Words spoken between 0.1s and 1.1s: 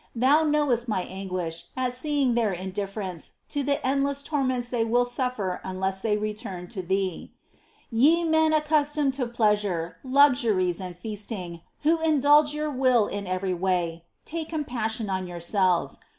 Thou knowest my